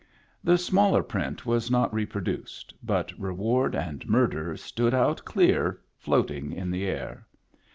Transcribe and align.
The 0.43 0.57
smaller 0.57 1.03
print 1.03 1.45
was 1.45 1.69
not 1.69 1.93
reproduced, 1.93 2.73
but 2.81 3.13
Reward 3.19 3.75
and 3.75 4.03
Murder 4.09 4.57
stood 4.57 4.95
out 4.95 5.23
clear, 5.25 5.79
floating 5.95 6.51
in 6.53 6.71
the 6.71 6.85
air. 6.87 7.27